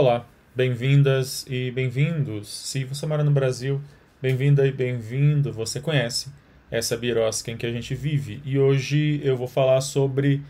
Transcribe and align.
Olá, 0.00 0.24
bem-vindas 0.56 1.44
e 1.46 1.70
bem-vindos. 1.72 2.48
Se 2.48 2.84
você 2.86 3.04
mora 3.06 3.22
no 3.22 3.30
Brasil, 3.30 3.82
bem-vinda 4.18 4.66
e 4.66 4.72
bem-vindo. 4.72 5.52
Você 5.52 5.78
conhece 5.78 6.32
essa 6.70 6.96
birosca 6.96 7.50
em 7.50 7.56
que 7.58 7.66
a 7.66 7.70
gente 7.70 7.94
vive. 7.94 8.40
E 8.42 8.58
hoje 8.58 9.20
eu 9.22 9.36
vou 9.36 9.46
falar 9.46 9.82
sobre 9.82 10.42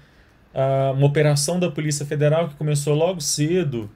ah, 0.55 0.93
uma 0.97 1.05
operação 1.05 1.59
da 1.59 1.69
Polícia 1.69 2.07
Federal 2.07 2.49
que 2.49 2.55
começou 2.55 2.95
logo 2.95 3.21
cedo 3.21 3.91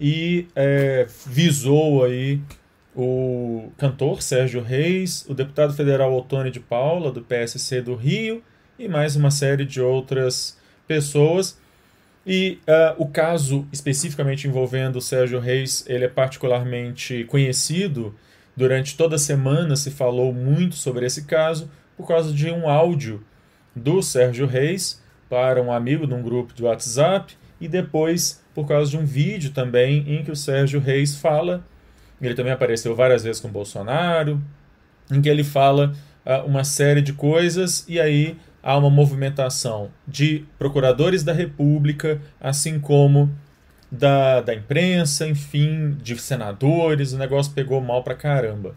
e 0.00 0.46
é, 0.56 1.06
visou 1.26 2.02
aí 2.02 2.40
o 2.96 3.70
cantor 3.76 4.22
Sérgio 4.22 4.62
Reis, 4.62 5.26
o 5.28 5.34
deputado 5.34 5.74
federal 5.74 6.16
Otônio 6.16 6.50
de 6.50 6.60
Paula, 6.60 7.12
do 7.12 7.20
PSC 7.20 7.82
do 7.82 7.94
Rio, 7.94 8.42
e 8.78 8.88
mais 8.88 9.16
uma 9.16 9.30
série 9.30 9.66
de 9.66 9.82
outras 9.82 10.58
pessoas. 10.88 11.58
E 12.26 12.58
uh, 12.66 13.02
o 13.02 13.06
caso 13.06 13.66
especificamente 13.72 14.48
envolvendo 14.48 14.96
o 14.96 15.02
Sérgio 15.02 15.38
Reis, 15.38 15.84
ele 15.86 16.04
é 16.04 16.08
particularmente 16.08 17.24
conhecido. 17.24 18.14
Durante 18.56 18.96
toda 18.96 19.16
a 19.16 19.18
semana 19.18 19.76
se 19.76 19.90
falou 19.90 20.32
muito 20.32 20.76
sobre 20.76 21.04
esse 21.04 21.24
caso 21.24 21.70
por 21.96 22.06
causa 22.06 22.32
de 22.32 22.50
um 22.50 22.68
áudio 22.68 23.22
do 23.74 24.00
Sérgio 24.00 24.46
Reis 24.46 25.02
para 25.28 25.60
um 25.60 25.72
amigo 25.72 26.06
de 26.06 26.14
um 26.14 26.22
grupo 26.22 26.54
de 26.54 26.62
WhatsApp 26.62 27.36
e 27.60 27.68
depois 27.68 28.42
por 28.54 28.66
causa 28.66 28.90
de 28.90 28.96
um 28.96 29.04
vídeo 29.04 29.50
também 29.50 30.04
em 30.06 30.22
que 30.22 30.30
o 30.30 30.36
Sérgio 30.36 30.80
Reis 30.80 31.16
fala, 31.16 31.64
ele 32.22 32.34
também 32.34 32.52
apareceu 32.52 32.94
várias 32.94 33.24
vezes 33.24 33.40
com 33.40 33.48
Bolsonaro, 33.48 34.40
em 35.10 35.20
que 35.20 35.28
ele 35.28 35.42
fala 35.42 35.92
uh, 36.24 36.46
uma 36.46 36.62
série 36.62 37.02
de 37.02 37.12
coisas 37.12 37.84
e 37.88 38.00
aí 38.00 38.36
há 38.64 38.78
uma 38.78 38.88
movimentação 38.88 39.90
de 40.08 40.46
procuradores 40.58 41.22
da 41.22 41.34
República, 41.34 42.18
assim 42.40 42.80
como 42.80 43.30
da, 43.92 44.40
da 44.40 44.54
imprensa, 44.54 45.28
enfim, 45.28 45.90
de 46.02 46.16
senadores. 46.16 47.12
O 47.12 47.18
negócio 47.18 47.52
pegou 47.52 47.78
mal 47.82 48.02
pra 48.02 48.14
caramba. 48.14 48.74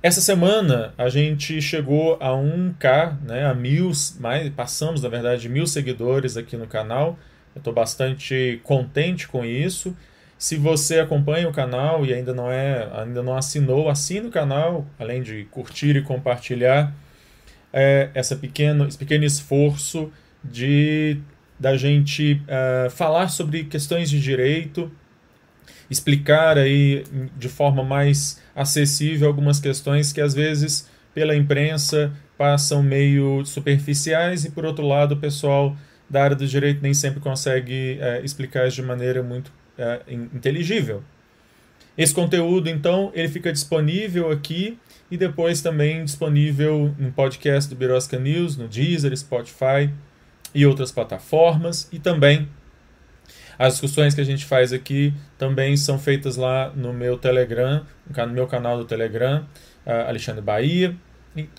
Essa 0.00 0.20
semana 0.20 0.94
a 0.96 1.08
gente 1.08 1.60
chegou 1.60 2.16
a 2.20 2.28
1K, 2.28 3.18
né, 3.22 3.46
a 3.46 3.54
mil, 3.54 3.90
mais, 4.20 4.48
passamos 4.50 5.02
na 5.02 5.08
verdade 5.08 5.48
mil 5.48 5.66
seguidores 5.66 6.36
aqui 6.36 6.56
no 6.56 6.66
canal. 6.66 7.18
Eu 7.52 7.58
estou 7.58 7.72
bastante 7.72 8.60
contente 8.62 9.26
com 9.26 9.44
isso. 9.44 9.96
Se 10.38 10.56
você 10.56 11.00
acompanha 11.00 11.48
o 11.48 11.52
canal 11.52 12.04
e 12.04 12.12
ainda 12.12 12.32
não 12.32 12.50
é, 12.50 12.88
ainda 12.92 13.22
não 13.22 13.36
assinou, 13.36 13.88
assine 13.88 14.28
o 14.28 14.30
canal, 14.30 14.86
além 14.98 15.22
de 15.22 15.46
curtir 15.50 15.96
e 15.96 16.02
compartilhar 16.02 16.92
é, 17.76 18.08
essa 18.14 18.36
pequeno, 18.36 18.86
esse 18.86 18.96
pequeno 18.96 19.24
esforço 19.24 20.10
de 20.44 21.18
da 21.58 21.76
gente 21.76 22.40
uh, 22.44 22.90
falar 22.90 23.28
sobre 23.28 23.64
questões 23.64 24.10
de 24.10 24.20
direito, 24.20 24.90
explicar 25.90 26.56
aí 26.58 27.04
de 27.36 27.48
forma 27.48 27.82
mais 27.82 28.40
acessível 28.54 29.28
algumas 29.28 29.60
questões 29.60 30.12
que 30.12 30.20
às 30.20 30.34
vezes 30.34 30.88
pela 31.14 31.34
imprensa 31.34 32.12
passam 32.36 32.82
meio 32.82 33.44
superficiais 33.44 34.44
e 34.44 34.50
por 34.50 34.64
outro 34.64 34.86
lado 34.86 35.12
o 35.12 35.16
pessoal 35.16 35.76
da 36.10 36.24
área 36.24 36.36
do 36.36 36.46
direito 36.46 36.82
nem 36.82 36.92
sempre 36.92 37.20
consegue 37.20 37.98
uh, 38.00 38.24
explicar 38.24 38.68
de 38.68 38.82
maneira 38.82 39.22
muito 39.22 39.48
uh, 39.78 40.12
inteligível. 40.36 41.02
Esse 41.96 42.12
conteúdo 42.12 42.68
então 42.68 43.10
ele 43.14 43.28
fica 43.28 43.52
disponível 43.52 44.30
aqui 44.30 44.78
e 45.10 45.16
depois 45.16 45.60
também 45.60 46.04
disponível 46.04 46.94
no 46.98 47.12
podcast 47.12 47.68
do 47.68 47.76
Birosca 47.76 48.18
News, 48.18 48.56
no 48.56 48.66
Deezer, 48.66 49.16
Spotify 49.16 49.92
e 50.54 50.66
outras 50.66 50.90
plataformas. 50.90 51.88
E 51.92 51.98
também 51.98 52.48
as 53.58 53.74
discussões 53.74 54.14
que 54.14 54.20
a 54.20 54.24
gente 54.24 54.44
faz 54.44 54.72
aqui 54.72 55.14
também 55.38 55.76
são 55.76 55.98
feitas 55.98 56.36
lá 56.36 56.70
no 56.74 56.92
meu 56.92 57.16
Telegram, 57.16 57.84
no 58.16 58.32
meu 58.32 58.46
canal 58.46 58.78
do 58.78 58.84
Telegram, 58.84 59.46
uh, 59.86 60.08
Alexandre 60.08 60.42
Bahia, 60.42 60.96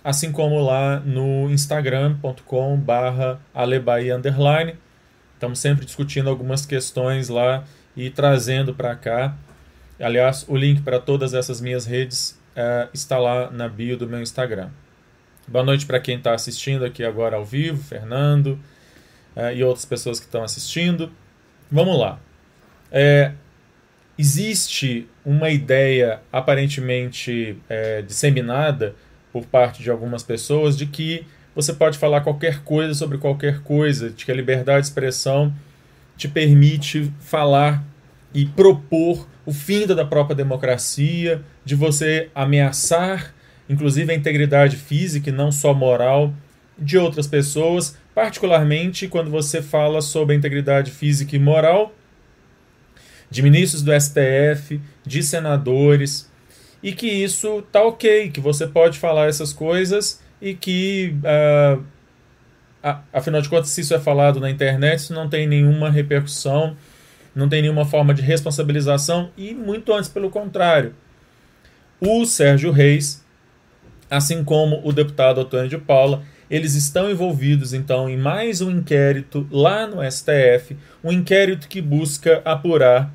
assim 0.03 0.31
como 0.31 0.59
lá 0.59 0.99
no 0.99 1.49
instagram.com 1.49 2.83
alebaia 3.53 4.15
underline. 4.15 4.75
Estamos 5.33 5.59
sempre 5.59 5.85
discutindo 5.85 6.29
algumas 6.29 6.65
questões 6.65 7.29
lá 7.29 7.63
e 7.95 8.09
trazendo 8.09 8.73
para 8.73 8.95
cá. 8.95 9.35
Aliás, 9.99 10.45
o 10.47 10.55
link 10.55 10.81
para 10.81 10.99
todas 10.99 11.33
essas 11.33 11.61
minhas 11.61 11.85
redes 11.85 12.37
uh, 12.55 12.89
está 12.93 13.17
lá 13.17 13.51
na 13.51 13.67
bio 13.67 13.97
do 13.97 14.07
meu 14.07 14.21
Instagram. 14.21 14.69
Boa 15.47 15.63
noite 15.63 15.85
para 15.85 15.99
quem 15.99 16.17
está 16.17 16.33
assistindo 16.33 16.83
aqui 16.83 17.03
agora 17.03 17.35
ao 17.35 17.45
vivo, 17.45 17.83
Fernando 17.83 18.59
uh, 19.35 19.51
e 19.53 19.63
outras 19.63 19.85
pessoas 19.85 20.19
que 20.19 20.25
estão 20.25 20.43
assistindo. 20.43 21.11
Vamos 21.71 21.99
lá. 21.99 22.19
É, 22.91 23.33
existe 24.17 25.07
uma 25.25 25.49
ideia 25.49 26.21
aparentemente 26.31 27.57
é, 27.67 28.01
disseminada 28.01 28.95
por 29.33 29.45
parte 29.45 29.83
de 29.83 29.89
algumas 29.89 30.23
pessoas 30.23 30.77
de 30.77 30.85
que 30.85 31.25
você 31.53 31.73
pode 31.73 31.97
falar 31.97 32.21
qualquer 32.21 32.63
coisa 32.63 32.93
sobre 32.93 33.17
qualquer 33.17 33.61
coisa, 33.61 34.09
de 34.09 34.25
que 34.25 34.31
a 34.31 34.35
liberdade 34.35 34.81
de 34.81 34.87
expressão 34.87 35.53
te 36.15 36.27
permite 36.27 37.11
falar 37.19 37.83
e 38.33 38.45
propor 38.45 39.27
o 39.45 39.53
fim 39.53 39.85
da 39.85 40.05
própria 40.05 40.35
democracia, 40.35 41.41
de 41.63 41.75
você 41.75 42.29
ameaçar, 42.33 43.33
inclusive, 43.69 44.11
a 44.11 44.15
integridade 44.15 44.75
física 44.75 45.29
e 45.29 45.33
não 45.33 45.51
só 45.51 45.73
moral 45.73 46.33
de 46.77 46.97
outras 46.97 47.27
pessoas, 47.27 47.97
particularmente 48.13 49.07
quando 49.07 49.29
você 49.29 49.61
fala 49.61 50.01
sobre 50.01 50.35
a 50.35 50.37
integridade 50.37 50.91
física 50.91 51.35
e 51.35 51.39
moral 51.39 51.93
de 53.29 53.41
ministros 53.41 53.81
do 53.81 53.91
STF, 53.99 54.79
de 55.05 55.23
senadores, 55.23 56.29
e 56.81 56.93
que 56.93 57.07
isso 57.07 57.63
tá 57.71 57.83
ok, 57.83 58.29
que 58.29 58.39
você 58.39 58.67
pode 58.67 58.99
falar 58.99 59.27
essas 59.27 59.51
coisas 59.51 60.21
e 60.41 60.53
que, 60.53 61.15
uh, 61.23 61.83
afinal 63.11 63.41
de 63.41 63.49
contas, 63.49 63.69
se 63.69 63.81
isso 63.81 63.93
é 63.93 63.99
falado 63.99 64.39
na 64.39 64.49
internet, 64.49 64.99
isso 64.99 65.13
não 65.13 65.27
tem 65.27 65.47
nenhuma 65.47 65.89
repercussão 65.89 66.77
não 67.35 67.49
tem 67.49 67.61
nenhuma 67.61 67.85
forma 67.85 68.13
de 68.13 68.21
responsabilização 68.21 69.29
e 69.37 69.53
muito 69.53 69.93
antes 69.93 70.09
pelo 70.09 70.29
contrário. 70.29 70.95
O 71.99 72.25
Sérgio 72.25 72.71
Reis, 72.71 73.23
assim 74.09 74.43
como 74.43 74.81
o 74.83 74.93
deputado 74.93 75.41
Antônio 75.41 75.67
de 75.67 75.77
Paula, 75.77 76.23
eles 76.49 76.75
estão 76.75 77.09
envolvidos 77.09 77.73
então 77.73 78.09
em 78.09 78.17
mais 78.17 78.61
um 78.61 78.71
inquérito 78.71 79.47
lá 79.51 79.85
no 79.87 79.99
STF, 80.09 80.77
um 81.03 81.11
inquérito 81.11 81.67
que 81.67 81.81
busca 81.81 82.41
apurar 82.45 83.11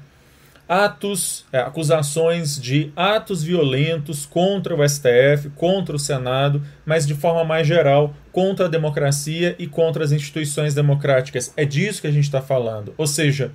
atos, 0.70 1.44
é, 1.52 1.58
acusações 1.58 2.60
de 2.60 2.92
atos 2.94 3.42
violentos 3.42 4.24
contra 4.24 4.72
o 4.72 4.88
STF, 4.88 5.50
contra 5.56 5.96
o 5.96 5.98
Senado, 5.98 6.62
mas 6.86 7.04
de 7.04 7.14
forma 7.14 7.42
mais 7.44 7.66
geral 7.66 8.14
contra 8.30 8.66
a 8.66 8.68
democracia 8.68 9.56
e 9.58 9.66
contra 9.66 10.04
as 10.04 10.12
instituições 10.12 10.72
democráticas. 10.72 11.52
É 11.56 11.64
disso 11.64 12.00
que 12.00 12.06
a 12.06 12.12
gente 12.12 12.24
está 12.24 12.40
falando. 12.40 12.94
Ou 12.96 13.06
seja, 13.06 13.50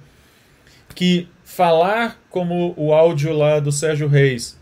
que 0.93 1.27
falar 1.43 2.19
como 2.29 2.73
o 2.77 2.93
áudio 2.93 3.33
lá 3.33 3.59
do 3.59 3.71
Sérgio 3.71 4.07
Reis, 4.07 4.59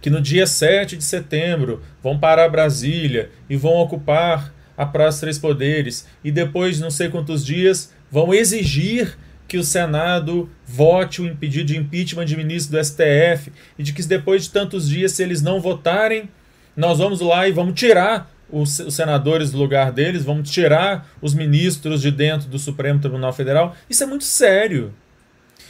que 0.00 0.10
no 0.10 0.20
dia 0.20 0.46
7 0.46 0.96
de 0.96 1.04
setembro 1.04 1.82
vão 2.02 2.18
parar 2.18 2.48
Brasília 2.48 3.30
e 3.48 3.56
vão 3.56 3.74
ocupar 3.74 4.52
a 4.76 4.84
Praça 4.84 5.20
Três 5.20 5.38
Poderes 5.38 6.06
e 6.22 6.30
depois 6.30 6.76
de 6.76 6.82
não 6.82 6.90
sei 6.90 7.08
quantos 7.08 7.44
dias 7.44 7.92
vão 8.10 8.34
exigir 8.34 9.16
que 9.48 9.56
o 9.56 9.64
Senado 9.64 10.50
vote 10.66 11.22
o 11.22 11.36
pedido 11.36 11.66
de 11.66 11.76
impeachment 11.76 12.24
de 12.24 12.36
ministro 12.36 12.76
do 12.76 12.84
STF 12.84 13.52
e 13.78 13.82
de 13.82 13.92
que 13.92 14.02
depois 14.02 14.44
de 14.44 14.50
tantos 14.50 14.88
dias, 14.88 15.12
se 15.12 15.22
eles 15.22 15.40
não 15.40 15.60
votarem, 15.60 16.28
nós 16.76 16.98
vamos 16.98 17.20
lá 17.20 17.48
e 17.48 17.52
vamos 17.52 17.78
tirar 17.78 18.30
os, 18.50 18.70
senadores 18.90 19.50
do 19.50 19.58
lugar 19.58 19.92
deles, 19.92 20.24
vamos 20.24 20.50
tirar 20.50 21.08
os 21.22 21.34
ministros 21.34 22.02
de 22.02 22.10
dentro 22.10 22.48
do 22.48 22.58
Supremo 22.58 23.00
Tribunal 23.00 23.32
Federal. 23.32 23.74
Isso 23.88 24.02
é 24.02 24.06
muito 24.06 24.24
sério 24.24 24.92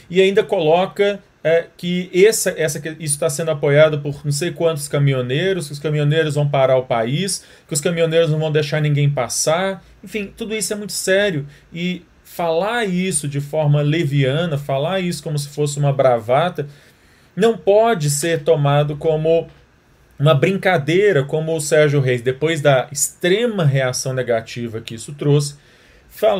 e 0.09 0.21
ainda 0.21 0.43
coloca 0.43 1.19
é, 1.43 1.67
que 1.77 2.09
essa, 2.13 2.53
essa, 2.57 2.79
isso 2.99 3.13
está 3.13 3.29
sendo 3.29 3.51
apoiado 3.51 3.99
por 3.99 4.25
não 4.25 4.31
sei 4.31 4.51
quantos 4.51 4.87
caminhoneiros, 4.87 5.67
que 5.67 5.73
os 5.73 5.79
caminhoneiros 5.79 6.35
vão 6.35 6.47
parar 6.47 6.77
o 6.77 6.83
país, 6.83 7.45
que 7.67 7.73
os 7.73 7.81
caminhoneiros 7.81 8.29
não 8.29 8.39
vão 8.39 8.51
deixar 8.51 8.81
ninguém 8.81 9.09
passar. 9.09 9.83
Enfim, 10.03 10.31
tudo 10.35 10.53
isso 10.53 10.73
é 10.73 10.75
muito 10.75 10.93
sério. 10.93 11.47
E 11.71 12.03
falar 12.23 12.85
isso 12.85 13.27
de 13.27 13.39
forma 13.39 13.81
leviana, 13.81 14.57
falar 14.57 14.99
isso 14.99 15.23
como 15.23 15.39
se 15.39 15.47
fosse 15.49 15.79
uma 15.79 15.93
bravata, 15.93 16.67
não 17.35 17.57
pode 17.57 18.09
ser 18.09 18.43
tomado 18.43 18.97
como 18.97 19.47
uma 20.19 20.33
brincadeira, 20.33 21.23
como 21.23 21.55
o 21.55 21.61
Sérgio 21.61 22.01
Reis, 22.01 22.21
depois 22.21 22.59
da 22.59 22.87
extrema 22.91 23.63
reação 23.63 24.13
negativa 24.13 24.81
que 24.81 24.95
isso 24.95 25.13
trouxe, 25.13 25.55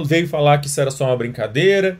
veio 0.06 0.28
falar 0.28 0.58
que 0.58 0.68
isso 0.68 0.81
era 0.81 0.90
só 0.90 1.06
uma 1.06 1.16
brincadeira, 1.16 1.98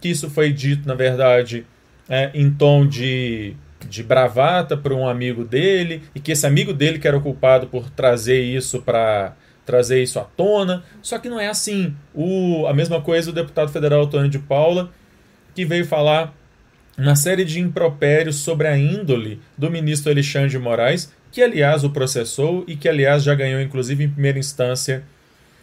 que 0.00 0.08
isso 0.08 0.30
foi 0.30 0.52
dito, 0.52 0.86
na 0.86 0.94
verdade, 0.94 1.66
é, 2.08 2.30
em 2.34 2.50
tom 2.50 2.86
de, 2.86 3.54
de 3.88 4.02
bravata 4.02 4.76
para 4.76 4.94
um 4.94 5.08
amigo 5.08 5.44
dele, 5.44 6.02
e 6.14 6.20
que 6.20 6.32
esse 6.32 6.46
amigo 6.46 6.72
dele 6.72 6.98
que 6.98 7.08
era 7.08 7.16
o 7.16 7.20
culpado 7.20 7.66
por 7.66 7.90
trazer 7.90 8.42
isso 8.42 8.82
para 8.82 9.34
trazer 9.64 10.02
isso 10.02 10.18
à 10.18 10.24
tona. 10.24 10.84
Só 11.02 11.18
que 11.18 11.28
não 11.28 11.40
é 11.40 11.48
assim. 11.48 11.94
O, 12.14 12.66
a 12.66 12.72
mesma 12.72 13.00
coisa 13.00 13.30
o 13.30 13.34
deputado 13.34 13.70
federal 13.70 14.04
Antônio 14.04 14.30
de 14.30 14.38
Paula, 14.38 14.90
que 15.54 15.64
veio 15.64 15.84
falar 15.84 16.32
uma 16.96 17.16
série 17.16 17.44
de 17.44 17.60
impropérios 17.60 18.36
sobre 18.36 18.68
a 18.68 18.78
índole 18.78 19.40
do 19.58 19.70
ministro 19.70 20.10
Alexandre 20.10 20.48
de 20.48 20.58
Moraes, 20.58 21.12
que 21.30 21.42
aliás 21.42 21.84
o 21.84 21.90
processou 21.90 22.64
e 22.66 22.76
que 22.76 22.88
aliás 22.88 23.22
já 23.22 23.34
ganhou, 23.34 23.60
inclusive 23.60 24.04
em 24.04 24.08
primeira 24.08 24.38
instância, 24.38 25.04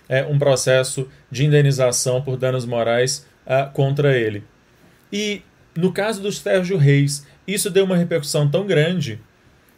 é, 0.08 0.24
um 0.24 0.38
processo 0.38 1.08
de 1.32 1.46
indenização 1.46 2.22
por 2.22 2.38
danos 2.38 2.66
morais 2.66 3.26
uh, 3.46 3.72
contra 3.72 4.18
ele. 4.18 4.44
E 5.12 5.42
no 5.76 5.92
caso 5.92 6.22
do 6.22 6.32
Sérgio 6.32 6.78
Reis, 6.78 7.26
isso 7.48 7.70
deu 7.70 7.86
uma 7.86 7.98
repercussão 7.98 8.50
tão 8.50 8.66
grande 8.66 9.20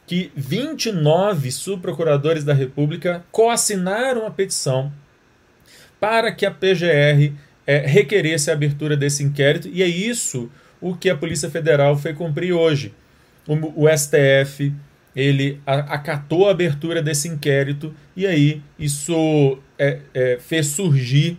que 0.06 0.32
29 0.36 1.52
subprocuradores 1.52 2.44
da 2.44 2.54
República 2.54 3.24
coassinaram 3.32 4.26
a 4.26 4.32
petição 4.32 4.92
para 6.00 6.32
que 6.32 6.46
a 6.46 6.52
PGR 6.52 7.34
é, 7.66 7.80
requeresse 7.80 8.52
a 8.52 8.54
abertura 8.54 8.96
desse 8.96 9.24
inquérito, 9.24 9.68
e 9.68 9.82
é 9.82 9.88
isso 9.88 10.52
o 10.80 10.96
que 10.96 11.10
a 11.10 11.18
Polícia 11.18 11.50
Federal 11.50 11.98
foi 11.98 12.14
cumprir 12.14 12.54
hoje. 12.54 12.94
O, 13.48 13.86
o 13.86 13.98
STF 13.98 14.72
ele 15.16 15.62
acatou 15.66 16.48
a 16.48 16.52
abertura 16.52 17.02
desse 17.02 17.28
inquérito 17.28 17.94
e 18.16 18.28
aí 18.28 18.62
isso 18.78 19.58
é, 19.80 20.00
é, 20.14 20.38
fez 20.40 20.68
surgir 20.68 21.38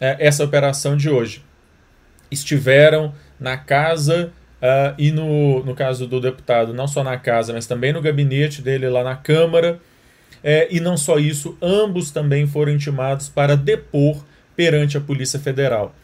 é, 0.00 0.16
essa 0.18 0.42
operação 0.42 0.96
de 0.96 1.10
hoje. 1.10 1.44
Estiveram 2.30 3.14
na 3.38 3.56
casa 3.56 4.32
Uh, 4.64 4.96
e 4.96 5.12
no, 5.12 5.62
no 5.62 5.74
caso 5.74 6.06
do 6.06 6.18
deputado, 6.18 6.72
não 6.72 6.88
só 6.88 7.04
na 7.04 7.18
casa, 7.18 7.52
mas 7.52 7.66
também 7.66 7.92
no 7.92 8.00
gabinete 8.00 8.62
dele 8.62 8.88
lá 8.88 9.04
na 9.04 9.14
Câmara. 9.14 9.78
É, 10.42 10.68
e 10.70 10.80
não 10.80 10.96
só 10.96 11.18
isso, 11.18 11.56
ambos 11.60 12.10
também 12.10 12.46
foram 12.46 12.72
intimados 12.72 13.28
para 13.28 13.58
depor 13.58 14.24
perante 14.56 14.96
a 14.96 15.00
Polícia 15.02 15.38
Federal. 15.38 15.94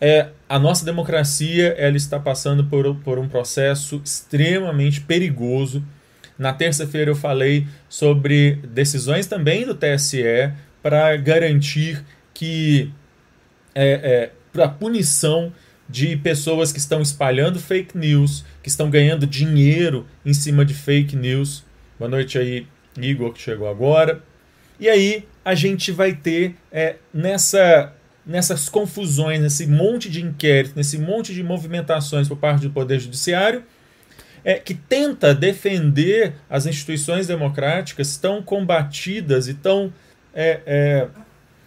É, 0.00 0.28
a 0.48 0.60
nossa 0.60 0.84
democracia 0.84 1.74
ela 1.76 1.96
está 1.96 2.20
passando 2.20 2.64
por, 2.64 2.94
por 2.96 3.18
um 3.18 3.28
processo 3.28 4.00
extremamente 4.04 5.00
perigoso. 5.00 5.82
Na 6.38 6.52
terça-feira 6.52 7.10
eu 7.10 7.16
falei 7.16 7.66
sobre 7.88 8.60
decisões 8.68 9.26
também 9.26 9.66
do 9.66 9.74
TSE 9.74 10.52
para 10.80 11.16
garantir 11.16 12.04
que 12.32 12.92
é, 13.74 14.30
é, 14.54 14.62
a 14.62 14.68
punição 14.68 15.52
de 15.88 16.16
pessoas 16.16 16.70
que 16.70 16.78
estão 16.78 17.00
espalhando 17.00 17.58
fake 17.58 17.96
news, 17.96 18.44
que 18.62 18.68
estão 18.68 18.90
ganhando 18.90 19.26
dinheiro 19.26 20.06
em 20.24 20.32
cima 20.32 20.64
de 20.64 20.74
fake 20.74 21.16
news. 21.16 21.64
Boa 21.98 22.10
noite 22.10 22.38
aí, 22.38 22.66
Igor, 23.00 23.32
que 23.32 23.40
chegou 23.40 23.68
agora. 23.68 24.22
E 24.78 24.88
aí 24.88 25.24
a 25.44 25.54
gente 25.54 25.90
vai 25.90 26.14
ter 26.14 26.54
é, 26.70 26.96
nessa, 27.12 27.92
nessas 28.24 28.68
confusões, 28.68 29.40
nesse 29.40 29.66
monte 29.66 30.08
de 30.08 30.22
inquéritos, 30.22 30.76
nesse 30.76 30.98
monte 30.98 31.34
de 31.34 31.42
movimentações 31.42 32.28
por 32.28 32.36
parte 32.36 32.62
do 32.62 32.70
Poder 32.70 33.00
Judiciário, 33.00 33.64
é, 34.48 34.58
que 34.58 34.72
tenta 34.72 35.34
defender 35.34 36.32
as 36.48 36.64
instituições 36.64 37.26
democráticas 37.26 38.16
tão 38.16 38.42
combatidas 38.42 39.46
e 39.46 39.52
tão 39.52 39.92
é, 40.34 40.60
é, 40.64 41.08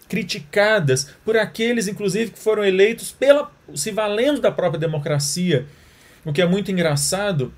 criticadas 0.10 1.12
por 1.24 1.38
aqueles, 1.38 1.88
inclusive, 1.88 2.32
que 2.32 2.40
foram 2.40 2.66
eleitos 2.66 3.12
pela, 3.12 3.52
se 3.76 3.92
valendo 3.92 4.42
da 4.42 4.52
própria 4.52 4.80
democracia. 4.80 5.68
O 6.26 6.34
que 6.34 6.42
é 6.42 6.46
muito 6.48 6.72
engraçado 6.72 7.54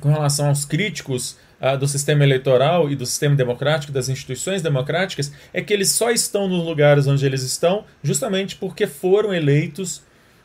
com 0.00 0.10
relação 0.10 0.48
aos 0.48 0.64
críticos 0.64 1.36
uh, 1.60 1.76
do 1.76 1.86
sistema 1.86 2.24
eleitoral 2.24 2.90
e 2.90 2.96
do 2.96 3.04
sistema 3.04 3.36
democrático, 3.36 3.92
das 3.92 4.08
instituições 4.08 4.62
democráticas, 4.62 5.30
é 5.52 5.60
que 5.60 5.74
eles 5.74 5.90
só 5.90 6.10
estão 6.10 6.48
nos 6.48 6.64
lugares 6.64 7.06
onde 7.06 7.26
eles 7.26 7.42
estão 7.42 7.84
justamente 8.02 8.56
porque 8.56 8.86
foram 8.86 9.34
eleitos 9.34 10.00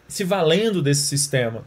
se 0.09 0.25
valendo 0.25 0.81
desse 0.81 1.03
sistema. 1.03 1.63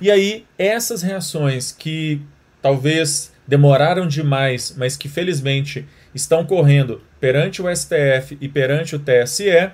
E 0.00 0.10
aí, 0.10 0.44
essas 0.58 1.02
reações 1.02 1.72
que 1.72 2.20
talvez 2.60 3.32
demoraram 3.46 4.06
demais, 4.06 4.74
mas 4.76 4.96
que 4.96 5.08
felizmente 5.08 5.86
estão 6.14 6.44
correndo 6.44 7.00
perante 7.20 7.62
o 7.62 7.74
STF 7.74 8.36
e 8.40 8.48
perante 8.48 8.96
o 8.96 8.98
TSE, 8.98 9.70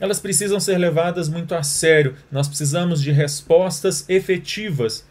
elas 0.00 0.20
precisam 0.20 0.60
ser 0.60 0.78
levadas 0.78 1.28
muito 1.28 1.54
a 1.54 1.62
sério. 1.62 2.14
Nós 2.30 2.46
precisamos 2.46 3.02
de 3.02 3.10
respostas 3.10 4.08
efetivas, 4.08 5.04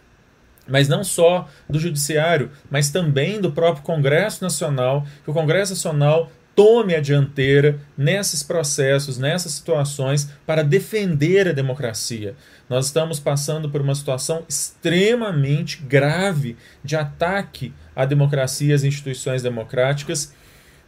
mas 0.68 0.88
não 0.88 1.04
só 1.04 1.48
do 1.70 1.80
Judiciário, 1.80 2.52
mas 2.70 2.90
também 2.90 3.40
do 3.40 3.52
próprio 3.52 3.84
Congresso 3.84 4.44
Nacional, 4.44 5.06
que 5.24 5.30
o 5.30 5.34
Congresso 5.34 5.74
Nacional 5.74 6.32
tome 6.58 6.96
a 6.96 7.00
dianteira 7.00 7.80
nesses 7.96 8.42
processos, 8.42 9.20
nessas 9.20 9.52
situações, 9.52 10.28
para 10.44 10.64
defender 10.64 11.48
a 11.48 11.52
democracia. 11.52 12.34
Nós 12.68 12.88
estamos 12.88 13.20
passando 13.20 13.70
por 13.70 13.80
uma 13.80 13.94
situação 13.94 14.44
extremamente 14.50 15.78
grave 15.84 16.58
de 16.84 16.96
ataque 16.96 17.72
à 17.96 18.06
democracia 18.06 18.72
e 18.72 18.74
às 18.74 18.84
instituições 18.84 19.44
democráticas. 19.44 20.34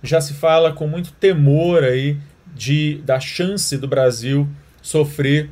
Já 0.02 0.20
se 0.20 0.34
fala 0.34 0.74
com 0.74 0.88
muito 0.88 1.12
temor 1.12 1.84
aí 1.84 2.18
de, 2.56 3.00
da 3.06 3.20
chance 3.20 3.78
do 3.78 3.88
Brasil 3.88 4.50
sofrer 4.82 5.52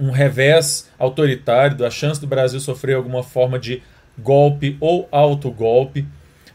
um 0.00 0.10
revés 0.10 0.90
autoritário, 0.98 1.76
da 1.76 1.90
chance 1.90 2.20
do 2.20 2.26
Brasil 2.26 2.58
sofrer 2.58 2.96
alguma 2.96 3.22
forma 3.22 3.56
de 3.56 3.84
golpe 4.18 4.76
ou 4.80 5.08
autogolpe. 5.12 6.04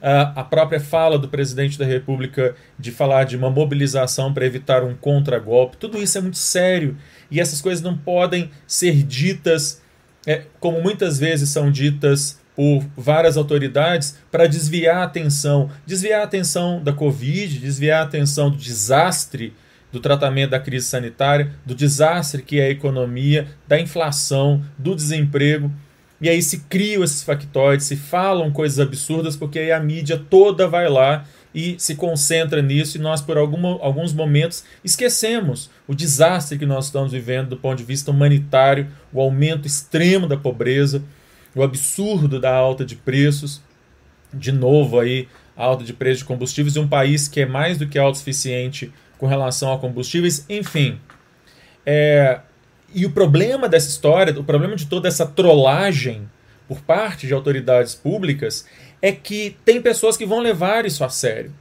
A 0.05 0.43
própria 0.43 0.81
fala 0.81 1.17
do 1.17 1.29
presidente 1.29 1.79
da 1.79 1.85
República 1.85 2.55
de 2.77 2.91
falar 2.91 3.23
de 3.23 3.37
uma 3.37 3.49
mobilização 3.49 4.33
para 4.33 4.45
evitar 4.45 4.83
um 4.83 4.93
contragolpe, 4.93 5.77
tudo 5.77 5.97
isso 5.97 6.17
é 6.17 6.21
muito 6.21 6.37
sério 6.37 6.97
e 7.31 7.39
essas 7.39 7.61
coisas 7.61 7.81
não 7.81 7.97
podem 7.97 8.51
ser 8.67 9.01
ditas 9.03 9.81
é, 10.27 10.43
como 10.59 10.81
muitas 10.81 11.17
vezes 11.19 11.49
são 11.49 11.71
ditas 11.71 12.39
por 12.55 12.83
várias 12.95 13.37
autoridades 13.37 14.17
para 14.31 14.45
desviar 14.45 14.97
a 14.97 15.03
atenção, 15.03 15.69
desviar 15.85 16.21
a 16.21 16.23
atenção 16.23 16.83
da 16.83 16.93
Covid, 16.93 17.57
desviar 17.59 18.01
a 18.01 18.05
atenção 18.05 18.49
do 18.49 18.57
desastre 18.57 19.53
do 19.93 19.99
tratamento 19.99 20.49
da 20.49 20.59
crise 20.59 20.87
sanitária, 20.87 21.51
do 21.63 21.75
desastre 21.75 22.41
que 22.41 22.59
é 22.59 22.65
a 22.65 22.69
economia, 22.71 23.47
da 23.67 23.79
inflação, 23.79 24.63
do 24.75 24.95
desemprego. 24.95 25.71
E 26.23 26.29
aí 26.29 26.41
se 26.41 26.59
criam 26.69 27.03
esses 27.03 27.21
factoides, 27.21 27.85
se 27.85 27.97
falam 27.97 28.49
coisas 28.49 28.79
absurdas, 28.79 29.35
porque 29.35 29.59
aí 29.59 29.73
a 29.73 29.79
mídia 29.81 30.17
toda 30.17 30.69
vai 30.69 30.87
lá 30.87 31.25
e 31.53 31.75
se 31.77 31.95
concentra 31.95 32.61
nisso, 32.61 32.97
e 32.97 33.01
nós, 33.01 33.19
por 33.19 33.37
alguma, 33.37 33.77
alguns 33.81 34.13
momentos, 34.13 34.63
esquecemos 34.85 35.69
o 35.85 35.93
desastre 35.93 36.57
que 36.57 36.65
nós 36.65 36.85
estamos 36.85 37.11
vivendo 37.11 37.49
do 37.49 37.57
ponto 37.57 37.77
de 37.77 37.83
vista 37.83 38.09
humanitário, 38.09 38.87
o 39.11 39.19
aumento 39.19 39.67
extremo 39.67 40.25
da 40.25 40.37
pobreza, 40.37 41.03
o 41.53 41.61
absurdo 41.61 42.39
da 42.39 42.55
alta 42.55 42.85
de 42.85 42.95
preços, 42.95 43.61
de 44.33 44.53
novo 44.53 45.01
aí, 45.01 45.27
a 45.57 45.65
alta 45.65 45.83
de 45.83 45.91
preços 45.91 46.19
de 46.19 46.25
combustíveis, 46.25 46.77
e 46.77 46.79
um 46.79 46.87
país 46.87 47.27
que 47.27 47.41
é 47.41 47.45
mais 47.45 47.77
do 47.77 47.85
que 47.85 47.99
autossuficiente 47.99 48.93
com 49.17 49.27
relação 49.27 49.73
a 49.73 49.77
combustíveis, 49.77 50.45
enfim. 50.47 51.01
É, 51.85 52.39
e 52.93 53.05
o 53.05 53.11
problema 53.11 53.67
dessa 53.67 53.89
história, 53.89 54.37
o 54.39 54.43
problema 54.43 54.75
de 54.75 54.85
toda 54.85 55.07
essa 55.07 55.25
trollagem 55.25 56.29
por 56.67 56.81
parte 56.81 57.27
de 57.27 57.33
autoridades 57.33 57.95
públicas 57.95 58.65
é 59.01 59.11
que 59.11 59.57
tem 59.65 59.81
pessoas 59.81 60.15
que 60.15 60.25
vão 60.25 60.39
levar 60.39 60.85
isso 60.85 61.03
a 61.03 61.09
sério. 61.09 61.53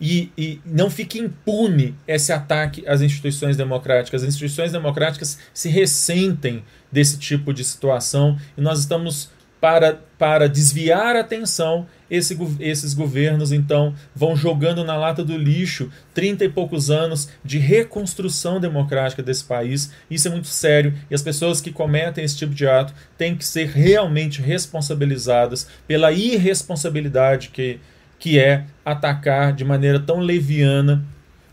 E, 0.00 0.30
e, 0.38 0.60
não 0.64 0.88
fique 0.88 1.18
impune 1.18 1.94
esse 2.06 2.32
ataque 2.32 2.84
às 2.86 3.00
instituições 3.00 3.56
democráticas. 3.56 4.22
As 4.22 4.28
instituições 4.28 4.70
democráticas 4.70 5.38
se 5.52 5.68
ressentem 5.68 6.62
desse 6.90 7.18
tipo 7.18 7.52
de 7.52 7.64
situação 7.64 8.38
e 8.56 8.60
nós 8.60 8.78
estamos 8.78 9.30
para, 9.60 9.98
para 10.18 10.48
desviar 10.48 11.16
a 11.16 11.20
atenção, 11.20 11.86
esse, 12.10 12.38
esses 12.60 12.94
governos 12.94 13.52
então 13.52 13.94
vão 14.14 14.34
jogando 14.36 14.84
na 14.84 14.96
lata 14.96 15.24
do 15.24 15.36
lixo 15.36 15.90
30 16.14 16.44
e 16.44 16.48
poucos 16.48 16.90
anos 16.90 17.28
de 17.44 17.58
reconstrução 17.58 18.60
democrática 18.60 19.22
desse 19.22 19.44
país. 19.44 19.92
Isso 20.10 20.28
é 20.28 20.30
muito 20.30 20.48
sério 20.48 20.94
e 21.10 21.14
as 21.14 21.22
pessoas 21.22 21.60
que 21.60 21.72
cometem 21.72 22.24
esse 22.24 22.36
tipo 22.36 22.54
de 22.54 22.66
ato 22.66 22.94
têm 23.16 23.36
que 23.36 23.44
ser 23.44 23.68
realmente 23.68 24.40
responsabilizadas 24.40 25.68
pela 25.86 26.12
irresponsabilidade 26.12 27.50
que, 27.50 27.78
que 28.18 28.38
é 28.38 28.64
atacar 28.84 29.52
de 29.52 29.64
maneira 29.64 30.00
tão 30.00 30.20
leviana 30.20 31.04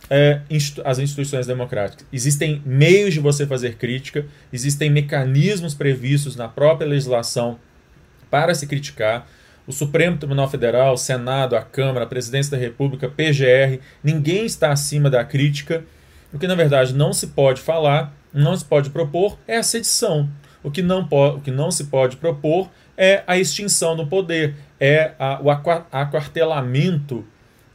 é, 0.09 0.41
as 0.83 0.99
instituições 0.99 1.47
democráticas. 1.47 2.05
Existem 2.13 2.61
meios 2.65 3.13
de 3.13 3.19
você 3.19 3.45
fazer 3.45 3.75
crítica, 3.75 4.25
existem 4.53 4.89
mecanismos 4.89 5.73
previstos 5.73 6.35
na 6.35 6.47
própria 6.47 6.87
legislação 6.87 7.57
para 8.29 8.55
se 8.55 8.67
criticar. 8.67 9.27
O 9.67 9.71
Supremo 9.71 10.17
Tribunal 10.17 10.49
Federal, 10.49 10.93
o 10.93 10.97
Senado, 10.97 11.55
a 11.55 11.61
Câmara, 11.61 12.05
a 12.05 12.07
Presidência 12.07 12.51
da 12.51 12.57
República, 12.57 13.09
PGR, 13.09 13.79
ninguém 14.03 14.45
está 14.45 14.71
acima 14.71 15.09
da 15.09 15.23
crítica. 15.23 15.83
O 16.31 16.37
que 16.37 16.47
na 16.47 16.55
verdade 16.55 16.93
não 16.93 17.13
se 17.13 17.27
pode 17.27 17.61
falar, 17.61 18.13
não 18.33 18.55
se 18.55 18.63
pode 18.63 18.89
propor 18.89 19.37
é 19.47 19.57
a 19.57 19.63
sedição. 19.63 20.29
O 20.61 20.69
que 20.69 20.81
não, 20.81 21.07
o 21.09 21.41
que 21.41 21.51
não 21.51 21.71
se 21.71 21.85
pode 21.85 22.17
propor 22.17 22.69
é 22.97 23.23
a 23.25 23.37
extinção 23.37 23.95
do 23.95 24.07
poder, 24.07 24.55
é 24.79 25.11
a, 25.19 25.39
o 25.41 25.49
aquartelamento 25.49 27.25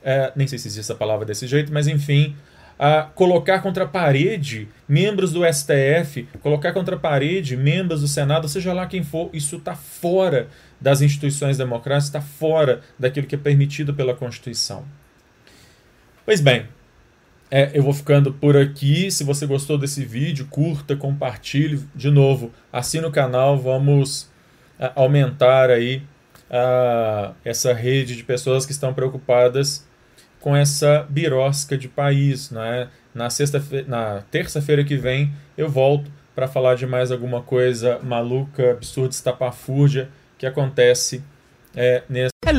é, 0.02 0.32
nem 0.34 0.46
sei 0.46 0.58
se 0.58 0.68
existe 0.68 0.80
essa 0.80 0.94
palavra 0.94 1.24
desse 1.24 1.46
jeito, 1.46 1.72
mas 1.72 1.86
enfim, 1.86 2.34
a 2.82 3.02
colocar 3.02 3.60
contra 3.60 3.84
a 3.84 3.86
parede 3.86 4.66
membros 4.88 5.34
do 5.34 5.42
STF, 5.44 6.26
colocar 6.40 6.72
contra 6.72 6.96
a 6.96 6.98
parede 6.98 7.54
membros 7.54 8.00
do 8.00 8.08
Senado, 8.08 8.48
seja 8.48 8.72
lá 8.72 8.86
quem 8.86 9.04
for, 9.04 9.28
isso 9.34 9.56
está 9.56 9.76
fora 9.76 10.48
das 10.80 11.02
instituições 11.02 11.58
democráticas, 11.58 12.06
está 12.06 12.22
fora 12.22 12.80
daquilo 12.98 13.26
que 13.26 13.34
é 13.34 13.38
permitido 13.38 13.92
pela 13.92 14.14
Constituição. 14.14 14.86
Pois 16.24 16.40
bem, 16.40 16.68
é, 17.50 17.70
eu 17.74 17.82
vou 17.82 17.92
ficando 17.92 18.32
por 18.32 18.56
aqui. 18.56 19.10
Se 19.10 19.24
você 19.24 19.44
gostou 19.44 19.76
desse 19.76 20.02
vídeo, 20.02 20.46
curta, 20.48 20.96
compartilhe. 20.96 21.84
De 21.94 22.10
novo, 22.10 22.50
assine 22.72 23.04
o 23.04 23.10
canal, 23.10 23.58
vamos 23.58 24.30
aumentar 24.96 25.68
aí 25.68 26.02
uh, 26.48 27.34
essa 27.44 27.74
rede 27.74 28.16
de 28.16 28.24
pessoas 28.24 28.64
que 28.64 28.72
estão 28.72 28.94
preocupadas 28.94 29.86
com 30.40 30.56
essa 30.56 31.06
birosca 31.08 31.76
de 31.76 31.88
país. 31.88 32.50
Né? 32.50 32.88
Na, 33.14 33.30
sexta 33.30 33.62
na 33.86 34.22
terça-feira 34.30 34.84
que 34.84 34.96
vem 34.96 35.32
eu 35.56 35.68
volto 35.68 36.10
para 36.34 36.48
falar 36.48 36.74
de 36.74 36.86
mais 36.86 37.12
alguma 37.12 37.42
coisa 37.42 37.98
maluca, 38.02 38.72
absurda, 38.72 39.10
estapafúrdia 39.10 40.08
que 40.38 40.46
acontece 40.46 41.22
é, 41.76 42.02
nesse. 42.08 42.30